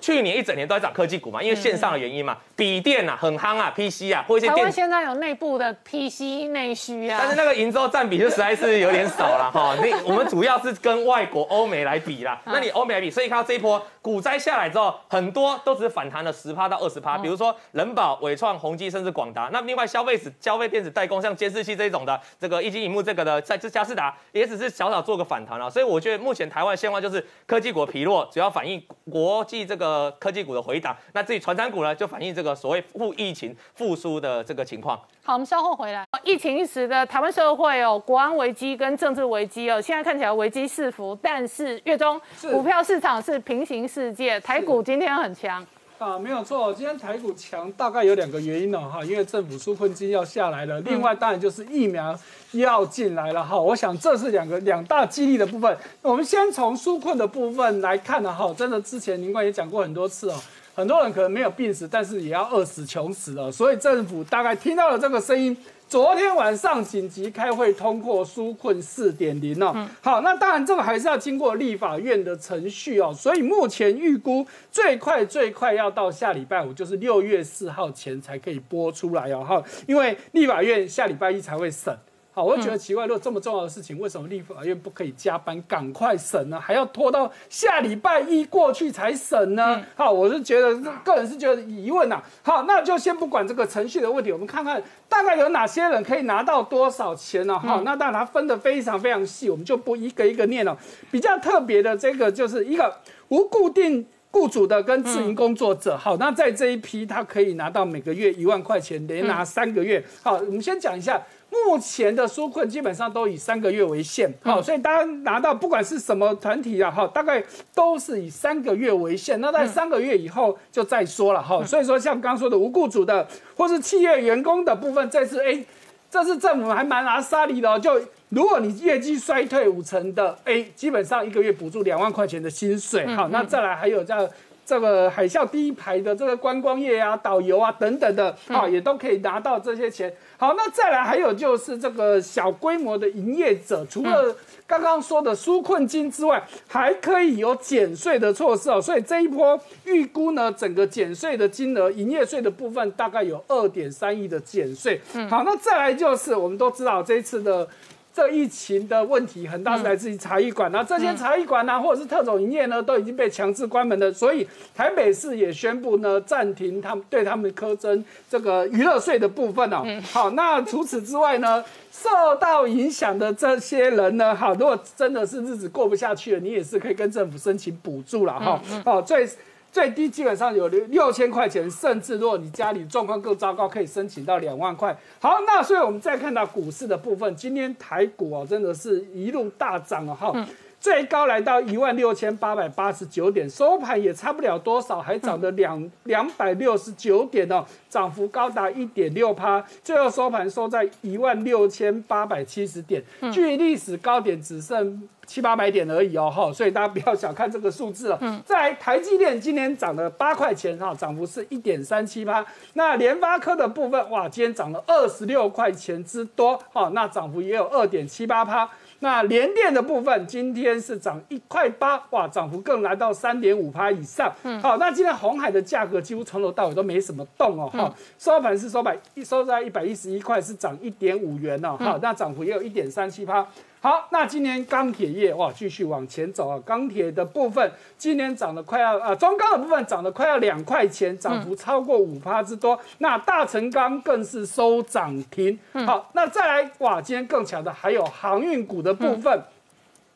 [0.00, 4.46] 去年一整年都在涨科技股嘛，因为线上的原因嘛，笔电啊很夯啊，PC 啊或一些。
[4.46, 9.74] 台湾现在有内部的 PC 内需啊，但是那个营收占比就实在是有点少了哈。
[9.80, 19.48] 那我们主要是跟外国欧美来比啦，那你欧美来比，所以看到这一波股灾下来之后，很多都只是反弹了十趴到二十趴，比如说人保、伟创、宏基甚至广达。
[19.50, 25.70] 那另外消费子、消费电子代工，像监视器这种的，这个液晶荧幕这个的，在这嘉士达也只是小小做个反弹啊。
[25.70, 29.69] 所以我觉得目前台湾现况就是科技股疲弱，主要反映国际。
[29.70, 35.00] 这个科技股的回档，那至于传产股呢，就反映这个所谓复疫情复苏的这个情况。
[35.22, 36.04] 好，我们稍后回来。
[36.24, 45.64] 疫情一时的台湾社会哦，国安危机跟政治危机哦，现在看起来危机四伏，但是月中股票市场是平行世界，台股今天很强。
[46.00, 52.18] 啊，没有错，今天台股强大概有两个原因哦，哈，因为政府纾困金要下来了，另外当然就是疫苗
[52.52, 55.76] 要进来了，哈，我想这是两个两大激励的部分。
[56.00, 60.40] 我们先从纾困的部分来看呢，哈，真的之前林冠也讲过很多次哦，
[60.74, 65.54] 很多人可能没有病死，但是也要饿死穷死了，所以政府大概听到了这个声音。
[65.90, 81.92] 昨天晚上紧急开会通过纾困四点零哦，好，那当然这个还是要经过立法院的程序哦，所以目前预估最快最快要到下礼拜五，就是六月四号前才可以播出来哦，哈，因为立法院下礼拜一才会审。
[82.32, 86.60] 好，我觉得奇怪，如果这么重要的事情，为什么立法院不可以加班赶快审呢？
[86.60, 89.82] 还要拖到下礼拜一过去才审呢？
[89.96, 92.22] 好，我是觉得个人是觉得疑问呐。
[92.42, 97.58] 好，那就先不管这个程序的问题，我们看看大概有哪些人可以拿到多少钱呢？
[97.58, 100.78] 好，那当然它分的非常非常细，我们就不一个一个念了。
[101.10, 102.96] 比较特别的这个就是一个
[103.28, 105.96] 无固定雇主的跟自营工作者。
[105.96, 110.04] 好，那在这一批他可以拿到每个月一万块钱，连拿三个月。
[110.22, 111.20] 好，我们先讲一下。
[111.50, 117.42] 目前的纾困基本上都以三个月为限，好，所以大家拿到不管是什么团体啊，哈，大概
[117.74, 119.40] 都是以三个月为限。
[119.40, 121.64] 那在三个月以后就再说了，哈。
[121.64, 125.64] 所以说像刚说的无雇主的或是企业员工的部分，这次哎，
[126.08, 127.78] 这次政府还蛮拿沙利的哦。
[127.78, 134.30] 就如果你业绩衰退五成的，哎，基本上一个月补助两万块钱的薪水，好，那再来还有这。
[134.62, 140.14] 这个海啸第一排的这个观光业啊、导游啊等等的啊，也都可以拿到这些钱。
[140.40, 144.34] 好，那再来还有就是这个小规模的营业者，除了
[144.66, 148.80] 刚刚说的纾困金之外，还可以有减税的措施哦。
[148.80, 154.98] 所以这一波预估呢，整个减税的金额，营业税的部分大概有二点三亿的减税。
[155.28, 157.68] 好，那再来就是我们都知道这一次的。
[158.12, 164.12] 这疫情的问题很大是来自于茶艺馆，那这些茶艺馆呢，或者是特种营业呢，都已经被强制关门了。
[164.12, 169.84] 所以台北市也宣布呢，暂停他们对他们苛征这个娱乐税的部分哦。
[170.02, 178.60] 好，那除此之外呢，受到影响的这些人呢，好，如果真的是日子过不下去了，你也是可以跟政府申请补助了哈。
[178.84, 179.28] 好，最。
[179.72, 184.96] 最低基本上有六六千块钱，甚至如果你家里状况更糟糕，可以申请到两万块。
[185.20, 190.46] 好，那所以我们再看到股市的部分，今天台股哦，真的是一路大涨啊哈。
[190.80, 208.42] 最高来到一万六千八百八十九点，收盘也差不了多少，还涨了两两百六十九点哦，涨幅高达一点六趴，最后收盘收在一万六千八百七十点，距历史高点只剩七八百点而已哦哈，所以大家不要小看这个数字了。
[208.46, 212.44] 在台积电今天涨了八块钱哈，涨幅是一点三七趴。
[212.72, 218.66] 那联发科的部分哇，今天涨了二十六块钱之多哈，那涨幅也有二点七八趴。
[219.00, 224.32] 那联电的部分今天是涨一块八，哇，涨幅更来到三点五趴以上。
[224.42, 233.46] 嗯，好，那今天红海的价格几乎从头到尾都没什么动哦，哈，收盘是收百一收在一百一十一块，是涨一点五元哦，哈，那涨幅也有一点三七趴。
[233.82, 236.60] 好，那今年钢铁业哇，继续往前走啊！
[236.66, 242.78] 钢铁的部分今年涨了快要啊，中钢的部分涨了快要两块钱，涨幅超过五趴之多。
[242.98, 245.58] 那大成钢更是收涨停。
[245.86, 249.42] 好，那再来哇，今天更强的还有航运股的部分，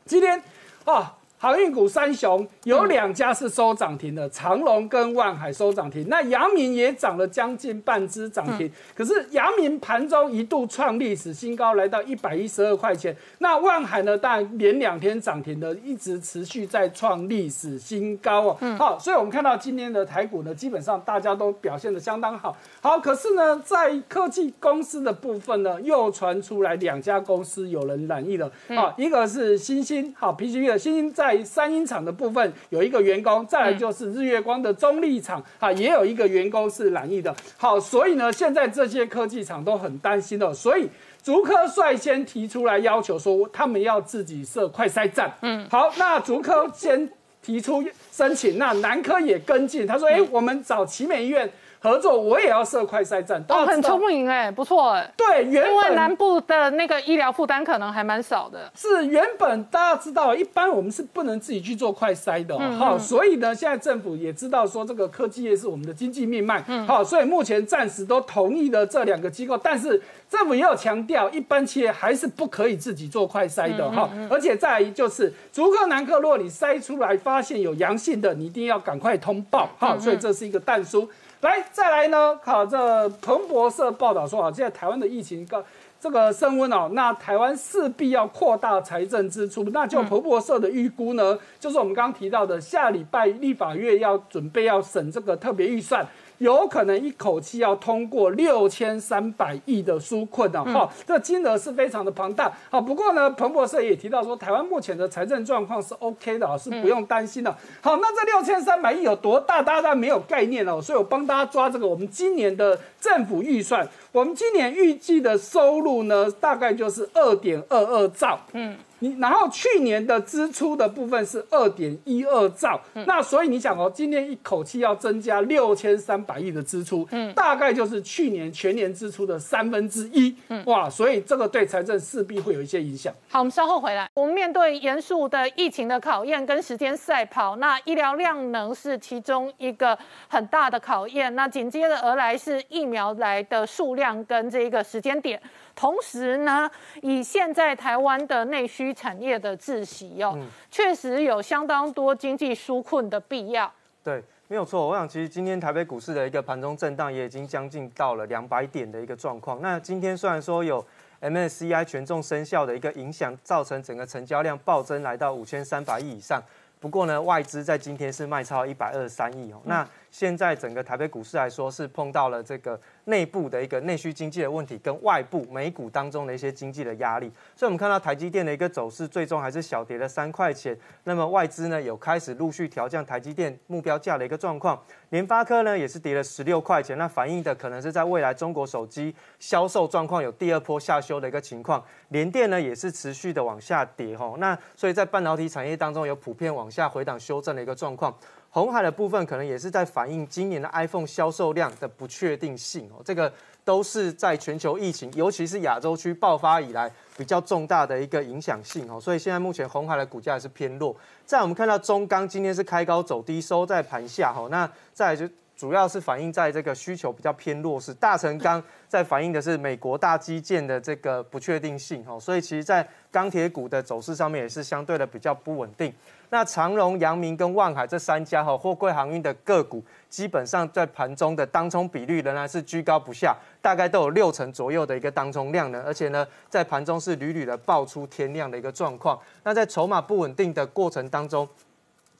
[0.05, 0.43] 今天
[0.85, 1.15] 啊。
[1.45, 6.09] 航运股三雄有两家是收涨停的，长隆跟万海收涨停。
[6.09, 13.15] 那阳明也涨了将近半只涨停，可是阳明盘中一度创历史新高，来到一百一十二块钱。
[13.41, 18.77] 那万海呢，当然连两天涨停的，一直持续在创历史新高哦。
[18.79, 22.57] 好，所以我们看到今天的台股呢，基本上大家都表现的相当好。
[22.81, 28.51] 好，可是呢，在科技公司的部分呢，又传出来两家公司有人染疫了。
[28.75, 31.34] 好，一个是新兴，好 PCB 的新兴在。
[31.43, 37.35] 三英厂的部分有一个员工，再来就是日月光的中立厂啊，也有一个员工是染疫的。
[37.57, 40.89] 好，所以呢，现在这些科技厂都很担心的，所以
[41.23, 45.33] 竹科率先提出来要求说，他们要自己设快筛站。
[45.41, 47.09] 嗯，好，那竹科先
[47.43, 51.51] 提出申请，那南科也跟进，他说，哎，我们找奇美医院。
[51.85, 55.13] 合作，我也要设快筛站，哦，很聪明哎，不错哎。
[55.15, 58.73] 对，原本南部的那个医疗负担可能还蛮少的。
[58.75, 81.07] 是原本大家知道，一般我们是不能自己去做快筛的，好，所以呢，现在政府也知道说这个科技业是我们的经济命脉，好，所以目前暂时都同意了这两个机构，但是政府也有强调，一般企业还是不可以自己做快筛的哈，而且再就是，逐客南克，如果你筛出来发现有阳性的，你一定要赶快通报，好，所以这是一个弹书。
[81.45, 82.39] 来，再来呢？
[82.43, 85.63] 好，这彭博社报道说啊，现在台湾的疫情高，
[86.01, 89.63] 这个升温哦，那台湾势必要扩大财政支出。
[89.65, 96.07] 那就彭博社的预估呢，就是我们刚刚提到的，下礼拜立法院要准备要审这个特别预算。
[96.39, 102.53] 有可能一口气要通过六千三百亿的纾困的哈，这金额是非常的庞大。
[102.71, 107.57] 好，不过呢，彭博社也提到说，台湾目前的财政状况是 OK 的啊，是不用担心的。
[107.81, 113.89] 好，那这六千三百亿有多大，大家没有概念哦，所以我帮大家抓这个我们今年的政府预算。
[114.13, 118.39] 我们今年预计的收入呢，大概就是二点二二兆。
[118.53, 118.77] 嗯。
[119.05, 133.13] 你然后去年的支出的部分是二点一二兆，那所以你想哦，今年一口气要增加六千三百亿的支出，嗯，大概就是去年全年支出的三分之一，嗯，哇，所以这个对财政势必会有一些影响。
[133.29, 145.39] 好，我们稍后回来，我们面对严肃的疫情的考验跟时间赛跑，那医疗量能是其中一个很大的考验，那紧接着而来是疫苗来的数量跟这个时间点。
[145.75, 146.71] 同时呢，
[147.03, 150.39] 以现在台湾的内需产业的窒息哦，
[150.71, 153.73] 确实有相当多经济纾困的必要。
[154.03, 154.87] 对，没有错。
[154.87, 159.61] 我想，其实今天台北股市的一个盘中震荡也已经将近到了两百点的一个状况。
[159.63, 160.85] 那今天虽然说有
[161.23, 166.43] MSCI 权重生效的一个影响，造成整个成交量暴增来到五千三百亿以上，
[166.79, 169.61] 不过呢，外资在今天是卖超一百二十三亿哦。
[169.65, 172.81] 那现在整个台北股市来说，是碰到了这个。
[173.07, 180.75] 内部的一个内需经济的问题，跟外部美股当中的一些经济的压力，所以我们看到台积电的一个走势，最终还是小跌了三块钱。
[181.03, 184.83] 那么外资呢，有开始陆续调降台积电目标价的一个状况。
[185.11, 191.85] 联发科呢，也是跌了十六块钱，那反映的可能是在未来中国手机销售状况有第二波下修的一个情况。
[192.09, 194.35] 联电呢，也是持续的往下跌哈。
[194.39, 198.17] 那所以在半导体产业当中，有普遍往下回档修正的一个状况。
[198.55, 203.31] 红海的部分可能也是在反映今年的 iPhone 销售量的不确定性哦，这个
[203.65, 210.95] 都是在全球疫情，尤其是亚洲区爆发以来比较重大的一个影响性哦，所以现在目前红海的股价是偏弱。
[211.27, 225.93] 再我们看到中钢今天是开高走低收在盘下哈，那再就主要是反映在这个需求比较偏弱势，大成钢在反映的是美国大基建的这个不确定性哈，所以其实在钢铁股的走势上面也是相对的比较不稳定。
[226.31, 239.17] 那长荣、阳明跟万海这三家哈货柜航运的个股，基本上在盘中的当冲比率仍然是居高不下，大概都有六成左右的一个当冲量呢，而且呢，在盘中是屡屡的爆出天量的一个状况。
[239.45, 241.49] 那在筹码不稳定的过程当中，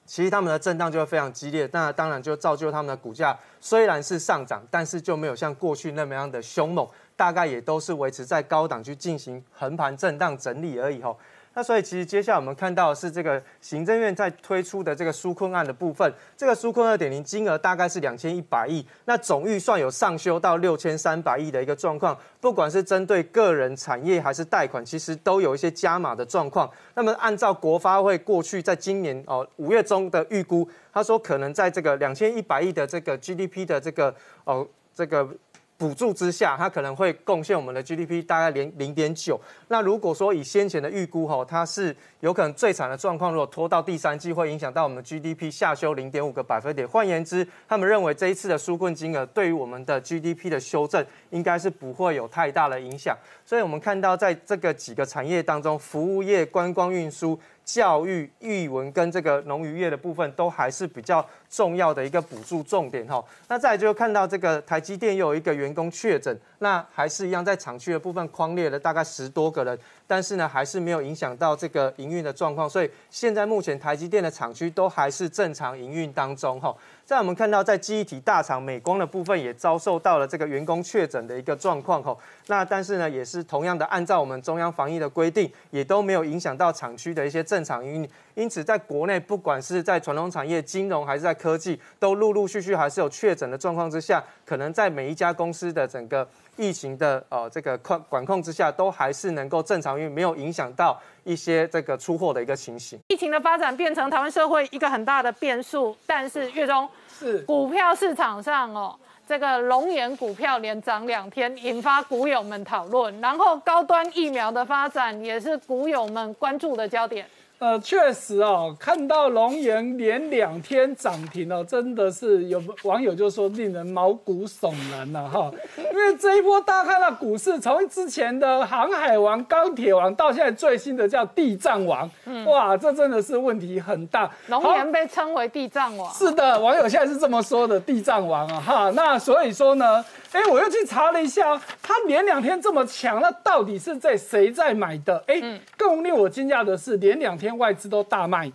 [0.07, 6.87] 其实他们的震荡就会非常激烈，那当然就造就他们的股价虽然是上涨，但是就没有像过去那么样的凶猛，
[7.17, 11.17] 大概也都是维持在高档去进行横盘震荡整理而已哦。
[11.55, 26.69] 那所以其实接下来我们看到是这个行政院在推出的这个纾困案的部分，这个纾困二点零金额大概是两千一百亿，那总预算有上修到六千三百亿的一个状况，不管是针对个人、产业还是贷款，其实都有一些加码的状况。
[26.95, 35.29] 那么按照国发会过去在今年哦五月中的预估，他说可能在这个两千一百亿的这个 GDP 的这个哦这个。
[35.77, 39.41] 补助之下，它可能会贡献我们的 GDP 大概零零点九。
[39.69, 46.87] 那如果说以先前的预估吼，它是有可能最惨的状况，如果拖到第三季，会影响到我们 GDP 下修零点五个百分点。
[46.87, 53.17] 换言之，他们认为这一次的纾困金额对于我们的 GDP 的修正，应该是不会有太大的影响。
[53.45, 57.39] 所以我们看到在这个几个产业当中，服务业、观光运输。
[57.65, 63.25] 教育、育文跟这个农渔业的部分都还是比较重要的一个补助重点哈。
[63.49, 76.75] 那再就看到这个台积电又有一个员工确诊，那还是一样在厂区的部分框列了大概十多个人，但是呢还是没有影响到这个营运的状况，所以现在目前台积电的厂区都还是正常营运当中哈。
[77.07, 82.19] 在我们看到，在记忆体大厂美光的部分也遭受到了这个员工确诊的一个状况吼。
[82.47, 88.09] 那但是呢，也是同样的按照我们中央防疫的规定，也都没有影响到厂区的一些正常营。
[88.35, 96.27] 因此，在国内不管是在传统产业、金融还是在科技，都陆陆续续还是有确诊的状况之下，可能在每一家公司的整个
[96.57, 102.99] 疫情的呃这个控管控之下，都还是能够正常运，没有影响到一些这个出货的一个情形。
[103.09, 106.89] 疫情的发展变成台湾社会一个很大的变数，但是月中。
[107.17, 113.21] 是股票市场上哦，这个龙岩股票连涨两天，引发股友们讨论。
[113.21, 117.25] 然后高端疫苗的发展也是股友们关注的焦点。
[117.65, 125.51] 呃，确实哦，看到龙岩连两天涨停哦，真的是有网友就说令人毛骨悚然了哈。
[125.81, 132.11] 因为这一波大家看到股市从之前的航海王、钢铁王，到现在最新的叫地藏王，
[132.45, 134.31] 哇，这真的是问题很大。
[134.49, 138.91] 龙岩被称为地藏王，是的，网友现在是这么说的，地藏王啊哈。
[138.91, 140.05] 那所以说呢？
[140.35, 145.23] 哎，我又去查了一下，它连两天这么强，那到底是在谁在买的？
[145.29, 145.41] 哎，
[145.77, 148.51] 更令我惊讶的是，连两天外资都大卖，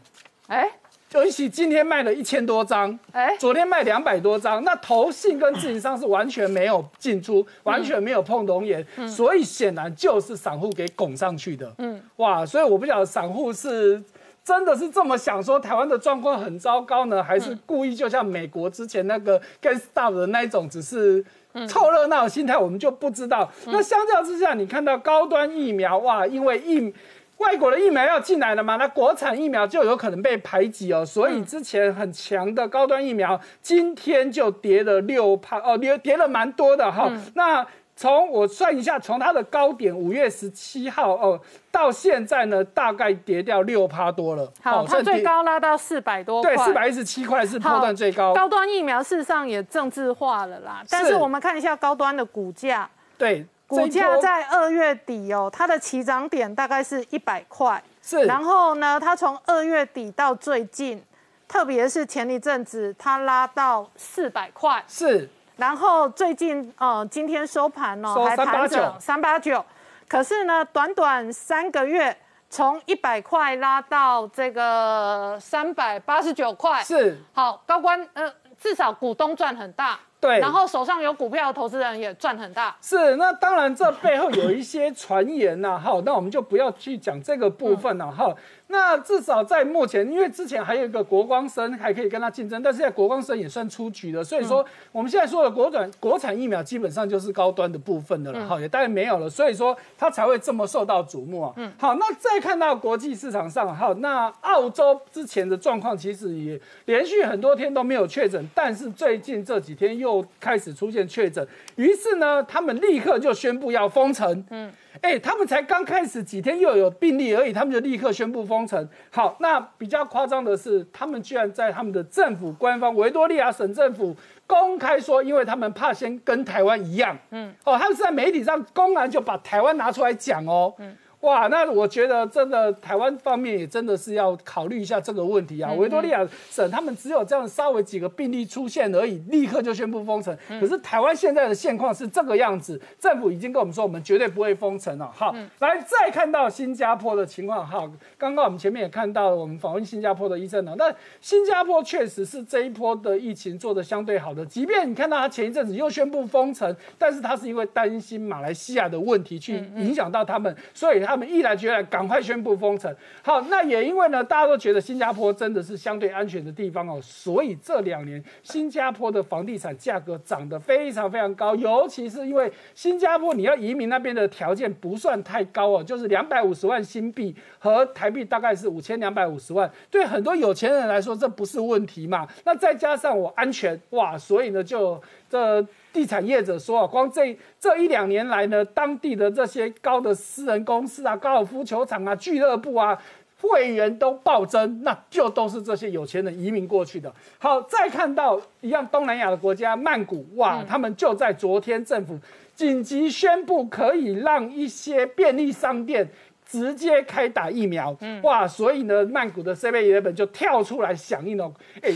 [0.48, 0.70] 哎，
[1.14, 11.74] 尤其今天卖了一千多张，哎，昨天卖两百多张，那投信跟自营商是完全没有进出，完全没有碰龙眼，所以显然就是散户给拱上去的。
[11.78, 14.04] 嗯，哇，所以我不晓得散户是
[14.44, 21.24] 真的是这么想说台湾的状况很糟糕呢，还是故意就像美国之前那个 g e s t o p 的那一种，只是。
[21.68, 23.50] 凑热闹的心态，我们就不知道。
[23.68, 26.93] 那相较之下，你看到高端疫苗哇，因为疫
[27.38, 31.06] 外国的疫苗要进来了嘛，那国产疫苗就有可能被排挤哦。
[31.06, 37.10] 所以之前很强的高端疫苗，今天就跌了六趴哦，跌跌了蛮多的哈。
[37.36, 37.66] 那
[38.00, 41.38] 从我算一下，从它的高点五月十七号哦，
[41.70, 44.50] 到现在呢，大概跌掉六趴多了。
[44.64, 48.34] 好，它最高拉到四百多块，对，四百一十七块是波段最高。
[48.34, 58.24] 高端疫苗事实上也政治化了啦，但是我们看一下高端的股价，对，股价在二月底哦，它的起涨点大概是一百块，是。
[58.24, 61.04] 然后呢，它从二月底到最近，
[61.50, 65.30] 特别是前一阵子，它拉到四百块，是。
[65.60, 69.64] 然后最近呃，今天收盘呢还盘整三八九，
[70.07, 72.16] 可是呢，短短三个月
[72.49, 77.18] 从一百块拉到这个三百八十九块，是。
[77.34, 88.34] 好高官呃，至少股东赚很大，对，然后手上有股票的投资人也赚很大，是那当然这背后有一些传言呐，哈，那我们就不要去讲这个部分了哈。
[88.72, 101.53] 那至少在目前，因为之前还有一个国光生还可以跟他竞争，但是现在国光生也算出局了，所以说我们现在说的国转国产疫苗基本上就是高端的部分的了，哈，也当然没有了，所以说它才会这么受到瞩目啊。
[101.57, 111.45] 嗯，好，那再看到国际市场上，好，那澳洲之前的状况其实也连续很多天都没有确诊，但是最近这几天又开始出现确诊，
[111.76, 114.45] 于是呢，他们立刻就宣布要封城。
[114.51, 114.72] 嗯。
[115.02, 118.88] 哎，他们才刚开始几天又有病例而已，他们就立刻宣布封城。
[119.12, 124.16] 好，那比较夸张的是，他们居然在他们的政府官方维多利亚省政府
[124.46, 130.98] 公开说，因为他们怕先跟台湾一样，嗯，哦，他们是在媒体上公然就把台湾拿出来讲哦，嗯。
[131.22, 135.74] 哇，那我觉得真的台湾方面也真的是要考虑一下这个问题啊。
[135.74, 140.34] 维多利亚省他们只有这样稍微几个病例出现而已，立刻就宣布封城。
[140.47, 145.11] 可是台湾现在的现况是这个样子，政府已经跟我们说，我们绝对不会封城了。
[145.13, 147.67] 好，来再看到新加坡的情况。
[147.67, 150.74] 好，刚刚我们前面也看到，我们访问新加坡的医生了。
[150.78, 150.89] 那
[151.20, 161.09] 新加坡确实是这一波的疫情做的相对好的，即便你看到他前一阵子又宣布封城，但是他是因为担心马来西亚的问题去影响到他们，所以。
[161.10, 162.95] 他们毅然决然赶快宣布封城。
[163.24, 182.28] 好，那也因为呢，大家都觉得新加坡真的是相对安全的地方哦，所以这两年新加坡的房地产价格涨得非常非常高，尤其是因为新加坡你要移民那边的条件不算太高哦，就是两百五十万新币和台币大概是五千两百五十万，对很多有钱人来说这不是问题嘛。
[182.43, 185.66] 那再加上我安全哇，所以呢就这。
[185.92, 192.98] 地产业者说啊，光这这一两年来呢，当地的这些高的私人公司啊、高尔夫球场啊、俱乐部啊，
[193.42, 197.12] 会员都暴增，那就都是这些有钱人移民过去的。
[197.40, 202.20] 好，再看到一样东南亚的国家曼谷，哇，他们就在昨天政府
[202.56, 206.08] 紧急宣布，可以让一些便利商店
[206.46, 211.92] 直接开打疫苗，嗯哇，所以呢，曼谷的 C B 原本就跳出来响应了，哎。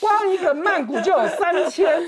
[0.00, 2.00] 光一个曼谷就有三千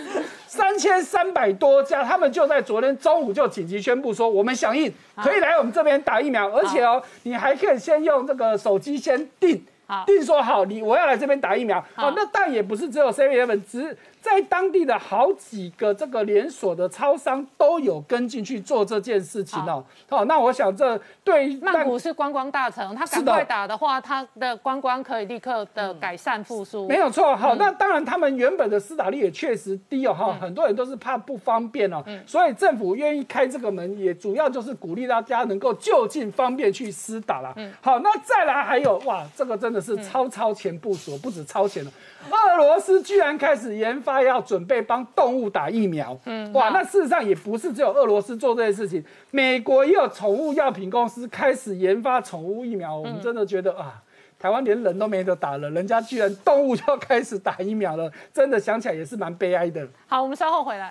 [0.50, 9.64] 三千三百多家，他们就在昨天中午就紧急宣布说，我们响应，可以来我们这边打疫苗，而且哦，你还可以先用这个手机先订，
[10.04, 13.96] 订说好你我要来这边打疫苗，好，那但也不是只有 C V M，只。
[14.20, 19.84] 在当地的好几个这个连锁的超商都有跟进去做这件事情哦。
[20.08, 26.86] 好，那我想这对曼谷是观光大城，他赶快打的话，他的观光可以立刻的改善复苏。
[26.86, 37.54] 没有错，好，那当然他们原本的施打率也确实低哦，哈，很多人都是怕不方便哦，所以政府愿意开这个门，也主要就是鼓励大家能够就近方便去施打了。
[37.80, 41.90] 好，那再来还有哇，这个真的是超超前部署，不止超前了。
[42.30, 52.96] 俄罗斯居然开始研发要准备帮动物打疫苗，嗯，哇，那事实上也不是只有俄罗斯做这件事情，美国也有宠物药品公司开始研发宠物疫苗。
[52.96, 54.02] 我们真的觉得啊，
[54.38, 59.86] 台湾连人都没得打了，人家居然动物就要开始打疫苗了，真的想起来也是蛮悲哀的。
[60.06, 60.88] 好，我们稍后回来。